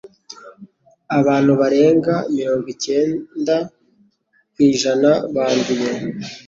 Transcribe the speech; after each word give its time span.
Abantu 1.19 1.51
barenga 1.61 2.15
mirongo 2.35 2.67
icyenda 2.75 3.55
ku 4.53 4.59
ijana 4.69 5.09
banduye 5.33 5.89